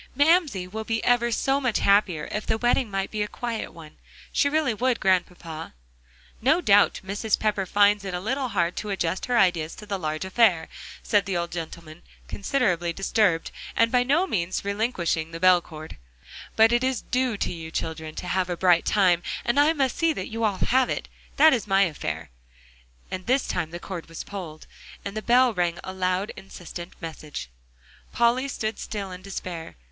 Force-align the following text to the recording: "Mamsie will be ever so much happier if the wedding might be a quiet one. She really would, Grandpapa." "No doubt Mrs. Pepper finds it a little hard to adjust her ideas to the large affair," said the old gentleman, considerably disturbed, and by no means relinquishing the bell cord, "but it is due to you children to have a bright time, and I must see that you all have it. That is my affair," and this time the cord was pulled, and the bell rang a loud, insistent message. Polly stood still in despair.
"Mamsie 0.15 0.65
will 0.65 0.83
be 0.83 1.03
ever 1.03 1.29
so 1.31 1.61
much 1.61 1.77
happier 1.77 2.27
if 2.31 2.47
the 2.47 2.57
wedding 2.57 2.89
might 2.89 3.11
be 3.11 3.21
a 3.21 3.27
quiet 3.27 3.71
one. 3.71 3.97
She 4.31 4.49
really 4.49 4.73
would, 4.73 4.99
Grandpapa." 4.99 5.75
"No 6.41 6.59
doubt 6.59 7.01
Mrs. 7.05 7.37
Pepper 7.37 7.67
finds 7.67 8.03
it 8.03 8.15
a 8.15 8.19
little 8.19 8.47
hard 8.47 8.75
to 8.77 8.89
adjust 8.89 9.27
her 9.27 9.37
ideas 9.37 9.75
to 9.75 9.85
the 9.85 9.99
large 9.99 10.25
affair," 10.25 10.69
said 11.03 11.27
the 11.27 11.37
old 11.37 11.51
gentleman, 11.51 12.01
considerably 12.27 12.91
disturbed, 12.91 13.51
and 13.75 13.91
by 13.91 14.01
no 14.01 14.25
means 14.25 14.65
relinquishing 14.65 15.29
the 15.29 15.39
bell 15.39 15.61
cord, 15.61 15.97
"but 16.55 16.71
it 16.71 16.83
is 16.83 17.01
due 17.01 17.37
to 17.37 17.53
you 17.53 17.69
children 17.69 18.15
to 18.15 18.27
have 18.27 18.49
a 18.49 18.57
bright 18.57 18.85
time, 18.87 19.21
and 19.45 19.59
I 19.59 19.71
must 19.71 19.95
see 19.99 20.13
that 20.13 20.29
you 20.29 20.43
all 20.43 20.57
have 20.57 20.89
it. 20.89 21.09
That 21.35 21.53
is 21.53 21.67
my 21.67 21.83
affair," 21.83 22.31
and 23.11 23.27
this 23.27 23.45
time 23.45 23.69
the 23.69 23.77
cord 23.79 24.09
was 24.09 24.23
pulled, 24.23 24.65
and 25.05 25.15
the 25.15 25.21
bell 25.21 25.53
rang 25.53 25.77
a 25.83 25.93
loud, 25.93 26.31
insistent 26.35 26.93
message. 27.03 27.49
Polly 28.11 28.47
stood 28.47 28.79
still 28.79 29.11
in 29.11 29.21
despair. 29.21 29.75